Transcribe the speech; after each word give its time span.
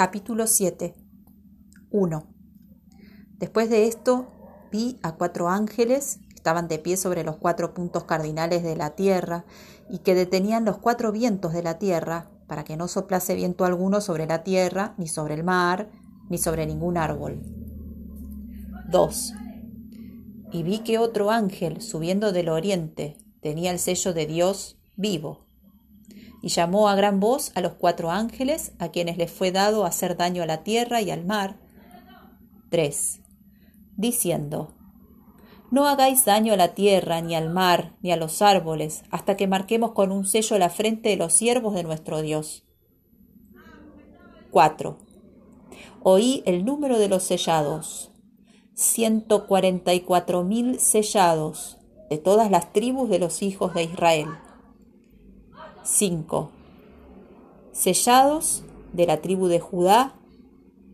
Capítulo 0.00 0.46
7 0.46 0.94
1. 1.90 2.26
Después 3.36 3.68
de 3.68 3.86
esto 3.86 4.30
vi 4.72 4.98
a 5.02 5.16
cuatro 5.16 5.50
ángeles 5.50 6.20
que 6.30 6.36
estaban 6.36 6.68
de 6.68 6.78
pie 6.78 6.96
sobre 6.96 7.22
los 7.22 7.36
cuatro 7.36 7.74
puntos 7.74 8.04
cardinales 8.04 8.62
de 8.62 8.76
la 8.76 8.96
tierra 8.96 9.44
y 9.90 9.98
que 9.98 10.14
detenían 10.14 10.64
los 10.64 10.78
cuatro 10.78 11.12
vientos 11.12 11.52
de 11.52 11.62
la 11.62 11.78
tierra 11.78 12.30
para 12.46 12.64
que 12.64 12.78
no 12.78 12.88
soplase 12.88 13.34
viento 13.34 13.66
alguno 13.66 14.00
sobre 14.00 14.24
la 14.24 14.42
tierra, 14.42 14.94
ni 14.96 15.06
sobre 15.06 15.34
el 15.34 15.44
mar, 15.44 15.90
ni 16.30 16.38
sobre 16.38 16.64
ningún 16.64 16.96
árbol. 16.96 17.42
2. 18.88 19.34
Y 20.50 20.62
vi 20.62 20.78
que 20.78 20.96
otro 20.96 21.30
ángel, 21.30 21.82
subiendo 21.82 22.32
del 22.32 22.48
oriente, 22.48 23.18
tenía 23.42 23.70
el 23.70 23.78
sello 23.78 24.14
de 24.14 24.24
Dios 24.24 24.78
vivo 24.96 25.49
y 26.42 26.48
llamó 26.48 26.88
a 26.88 26.94
gran 26.94 27.20
voz 27.20 27.52
a 27.54 27.60
los 27.60 27.74
cuatro 27.74 28.10
ángeles, 28.10 28.72
a 28.78 28.88
quienes 28.88 29.16
les 29.18 29.30
fue 29.30 29.52
dado 29.52 29.84
hacer 29.84 30.16
daño 30.16 30.42
a 30.42 30.46
la 30.46 30.62
tierra 30.62 31.02
y 31.02 31.10
al 31.10 31.24
mar. 31.24 31.58
3. 32.70 33.20
Diciendo, 33.96 34.74
No 35.70 35.86
hagáis 35.86 36.24
daño 36.24 36.54
a 36.54 36.56
la 36.56 36.74
tierra, 36.74 37.20
ni 37.20 37.34
al 37.34 37.50
mar, 37.50 37.96
ni 38.00 38.12
a 38.12 38.16
los 38.16 38.42
árboles, 38.42 39.02
hasta 39.10 39.36
que 39.36 39.46
marquemos 39.46 39.92
con 39.92 40.12
un 40.12 40.24
sello 40.24 40.58
la 40.58 40.70
frente 40.70 41.10
de 41.10 41.16
los 41.16 41.34
siervos 41.34 41.74
de 41.74 41.82
nuestro 41.82 42.22
Dios. 42.22 42.64
4. 44.50 44.98
Oí 46.02 46.42
el 46.46 46.64
número 46.64 46.98
de 46.98 47.08
los 47.08 47.24
sellados, 47.24 48.10
ciento 48.74 49.46
cuarenta 49.46 49.92
y 49.92 50.00
cuatro 50.00 50.42
mil 50.42 50.80
sellados 50.80 51.78
de 52.08 52.16
todas 52.16 52.50
las 52.50 52.72
tribus 52.72 53.10
de 53.10 53.18
los 53.18 53.42
hijos 53.42 53.74
de 53.74 53.84
Israel. 53.84 54.28
5. 55.90 56.52
Sellados 57.72 58.62
de 58.92 59.06
la 59.06 59.20
tribu 59.20 59.48
de 59.48 59.58
Judá, 59.58 60.14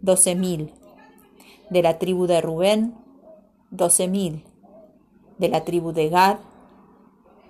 doce 0.00 0.34
mil. 0.34 0.72
De 1.68 1.82
la 1.82 1.98
tribu 1.98 2.26
de 2.26 2.40
Rubén, 2.40 2.94
doce 3.70 4.08
mil. 4.08 4.44
De 5.36 5.50
la 5.50 5.64
tribu 5.64 5.92
de 5.92 6.08
Gad, 6.08 6.38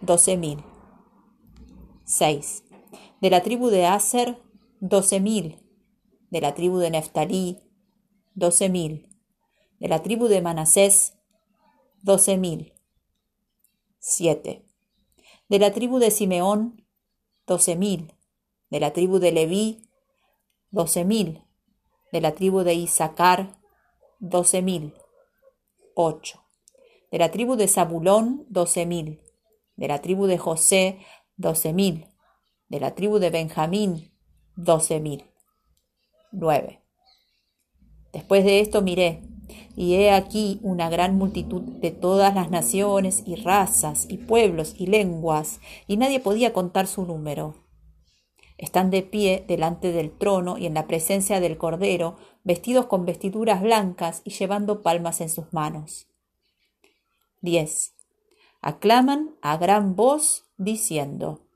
doce 0.00 0.36
mil. 0.36 0.58
6. 2.05 2.64
De 3.20 3.30
la 3.30 3.42
tribu 3.42 3.69
de 3.69 3.86
Aser, 3.86 4.42
doce 4.80 5.20
mil. 5.20 5.62
De 6.30 6.41
la 6.41 6.52
tribu 6.52 6.78
de 6.78 6.91
Neftalí, 6.91 7.61
doce 8.34 8.69
mil. 8.69 9.08
De 9.78 9.86
la 9.86 10.02
tribu 10.02 10.27
de 10.27 10.42
Manasés, 10.42 11.14
doce 12.02 12.39
mil. 12.39 12.72
7. 14.00 14.67
De 15.48 15.58
la 15.61 15.72
tribu 15.72 16.00
de 16.00 16.11
Simeón, 16.11 16.86
doce 17.47 17.77
mil. 17.77 18.12
De 18.70 18.80
la 18.80 18.92
tribu 18.92 19.19
de 19.19 19.30
Leví, 19.33 19.89
doce 20.70 21.05
mil. 21.05 21.44
De 22.12 22.20
la 22.20 22.34
tribu 22.34 22.62
de 22.62 22.75
Isaacar, 22.75 23.61
doce 24.19 24.62
mil. 24.62 24.94
Ocho. 25.94 26.42
De 27.11 27.19
la 27.19 27.30
tribu 27.30 27.56
de 27.56 27.69
Zabulón, 27.69 28.44
doce 28.48 28.86
mil. 28.86 29.20
De 29.77 29.89
la 29.89 30.00
tribu 30.00 30.27
de 30.27 30.39
José, 30.39 30.98
doce 31.36 31.72
mil. 31.72 32.08
De 32.69 32.80
la 32.80 32.94
tribu 32.94 33.19
de 33.19 33.30
Benjamín, 33.30 34.12
doce 34.56 35.00
mil. 35.00 35.24
Nueve. 36.33 36.83
Después 38.12 38.44
de 38.44 38.61
esto 38.61 38.83
miré, 38.83 39.22
y 39.77 39.94
he 39.94 40.11
aquí 40.11 40.58
una 40.62 40.89
gran 40.89 41.16
multitud 41.16 41.62
de 41.62 41.91
todas 41.91 42.34
las 42.34 42.50
naciones 42.50 43.22
y 43.27 43.36
razas 43.36 44.06
y 44.08 44.19
pueblos 44.19 44.75
y 44.78 44.86
lenguas, 44.86 45.61
y 45.86 45.97
nadie 45.97 46.20
podía 46.20 46.52
contar 46.52 46.86
su 46.86 47.05
número. 47.05 47.55
Están 48.58 48.91
de 48.91 49.02
pie 49.02 49.44
delante 49.47 49.92
del 49.92 50.11
trono 50.11 50.56
y 50.56 50.67
en 50.67 50.74
la 50.74 50.86
presencia 50.86 51.41
del 51.41 51.58
Cordero, 51.58 52.17
vestidos 52.42 52.86
con 52.86 53.05
vestiduras 53.05 53.62
blancas 53.62 54.22
y 54.24 54.30
llevando 54.30 54.83
palmas 54.83 55.20
en 55.20 55.28
sus 55.28 55.52
manos. 55.52 56.06
10. 57.42 57.94
Aclaman 58.63 59.36
a 59.42 59.58
gran 59.58 59.95
voz 59.95 60.45
diciendo, 60.57 61.46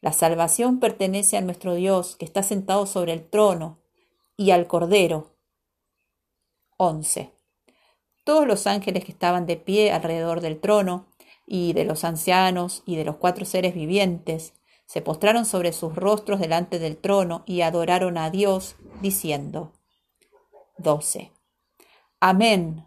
La 0.00 0.12
salvación 0.12 0.80
pertenece 0.80 1.36
a 1.36 1.40
nuestro 1.40 1.74
Dios 1.74 2.16
que 2.16 2.24
está 2.24 2.42
sentado 2.42 2.86
sobre 2.86 3.12
el 3.12 3.28
trono 3.28 3.78
y 4.36 4.50
al 4.50 4.66
Cordero 4.66 5.31
11. 6.82 7.32
Todos 8.24 8.46
los 8.46 8.66
ángeles 8.66 9.04
que 9.04 9.12
estaban 9.12 9.46
de 9.46 9.56
pie 9.56 9.92
alrededor 9.92 10.40
del 10.40 10.58
trono, 10.60 11.06
y 11.46 11.72
de 11.74 11.84
los 11.84 12.04
ancianos, 12.04 12.82
y 12.86 12.96
de 12.96 13.04
los 13.04 13.16
cuatro 13.16 13.44
seres 13.44 13.74
vivientes, 13.74 14.54
se 14.86 15.00
postraron 15.00 15.46
sobre 15.46 15.72
sus 15.72 15.94
rostros 15.94 16.40
delante 16.40 16.78
del 16.78 16.96
trono 16.96 17.44
y 17.46 17.60
adoraron 17.60 18.18
a 18.18 18.30
Dios, 18.30 18.76
diciendo 19.00 19.72
12. 20.78 21.32
Amén. 22.20 22.86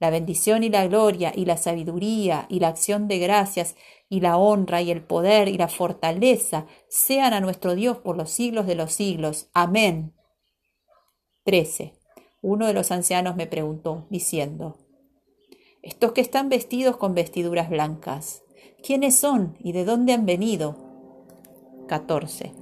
La 0.00 0.10
bendición 0.10 0.64
y 0.64 0.68
la 0.68 0.86
gloria 0.88 1.32
y 1.34 1.44
la 1.44 1.56
sabiduría 1.56 2.46
y 2.48 2.58
la 2.58 2.68
acción 2.68 3.06
de 3.06 3.18
gracias 3.18 3.76
y 4.08 4.20
la 4.20 4.36
honra 4.36 4.82
y 4.82 4.90
el 4.90 5.04
poder 5.04 5.46
y 5.48 5.56
la 5.56 5.68
fortaleza 5.68 6.66
sean 6.88 7.34
a 7.34 7.40
nuestro 7.40 7.76
Dios 7.76 7.98
por 7.98 8.16
los 8.16 8.30
siglos 8.30 8.66
de 8.66 8.74
los 8.74 8.92
siglos. 8.92 9.48
Amén. 9.54 10.12
13. 11.44 12.01
Uno 12.42 12.66
de 12.66 12.72
los 12.72 12.90
ancianos 12.90 13.36
me 13.36 13.46
preguntó, 13.46 14.04
diciendo, 14.10 14.76
Estos 15.80 16.10
que 16.10 16.20
están 16.20 16.48
vestidos 16.48 16.96
con 16.96 17.14
vestiduras 17.14 17.70
blancas, 17.70 18.42
¿quiénes 18.82 19.14
son 19.14 19.56
y 19.60 19.70
de 19.70 19.84
dónde 19.84 20.12
han 20.12 20.26
venido? 20.26 20.76
14. 21.86 22.52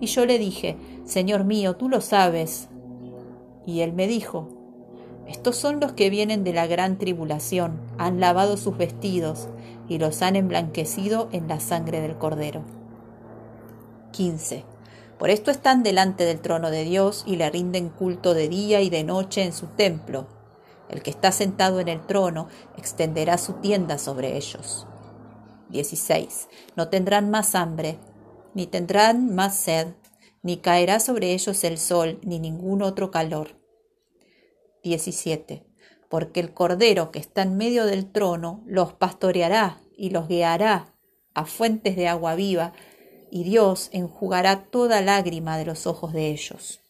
Y 0.00 0.06
yo 0.06 0.24
le 0.24 0.38
dije, 0.38 0.76
Señor 1.04 1.42
mío, 1.42 1.74
tú 1.74 1.88
lo 1.88 2.00
sabes. 2.00 2.68
Y 3.66 3.80
él 3.80 3.92
me 3.92 4.06
dijo, 4.06 4.48
Estos 5.26 5.56
son 5.56 5.80
los 5.80 5.94
que 5.94 6.10
vienen 6.10 6.44
de 6.44 6.52
la 6.52 6.68
gran 6.68 6.96
tribulación, 6.96 7.80
han 7.98 8.20
lavado 8.20 8.56
sus 8.56 8.76
vestidos 8.76 9.48
y 9.88 9.98
los 9.98 10.22
han 10.22 10.36
emblanquecido 10.36 11.28
en 11.32 11.48
la 11.48 11.58
sangre 11.58 12.00
del 12.00 12.18
Cordero. 12.18 12.62
15. 14.12 14.73
Por 15.18 15.30
esto 15.30 15.50
están 15.50 15.82
delante 15.82 16.24
del 16.24 16.40
trono 16.40 16.70
de 16.70 16.84
Dios 16.84 17.24
y 17.26 17.36
le 17.36 17.48
rinden 17.50 17.88
culto 17.88 18.34
de 18.34 18.48
día 18.48 18.80
y 18.80 18.90
de 18.90 19.04
noche 19.04 19.42
en 19.42 19.52
su 19.52 19.68
templo. 19.68 20.26
El 20.88 21.02
que 21.02 21.10
está 21.10 21.32
sentado 21.32 21.80
en 21.80 21.88
el 21.88 22.04
trono 22.06 22.48
extenderá 22.76 23.38
su 23.38 23.54
tienda 23.54 23.98
sobre 23.98 24.36
ellos. 24.36 24.86
16. 25.70 26.48
No 26.76 26.88
tendrán 26.88 27.30
más 27.30 27.54
hambre, 27.54 27.98
ni 28.54 28.66
tendrán 28.66 29.34
más 29.34 29.56
sed, 29.56 29.94
ni 30.42 30.58
caerá 30.58 31.00
sobre 31.00 31.32
ellos 31.32 31.64
el 31.64 31.78
sol, 31.78 32.20
ni 32.22 32.38
ningún 32.38 32.82
otro 32.82 33.10
calor. 33.10 33.58
17. 34.82 35.66
Porque 36.10 36.40
el 36.40 36.52
Cordero 36.52 37.10
que 37.10 37.18
está 37.18 37.42
en 37.42 37.56
medio 37.56 37.86
del 37.86 38.12
trono 38.12 38.62
los 38.66 38.92
pastoreará 38.92 39.80
y 39.96 40.10
los 40.10 40.28
guiará 40.28 40.94
a 41.34 41.46
fuentes 41.46 41.96
de 41.96 42.08
agua 42.08 42.34
viva, 42.34 42.72
y 43.34 43.42
Dios 43.42 43.88
enjugará 43.90 44.66
toda 44.66 45.00
lágrima 45.00 45.58
de 45.58 45.64
los 45.64 45.88
ojos 45.88 46.12
de 46.12 46.28
ellos. 46.28 46.83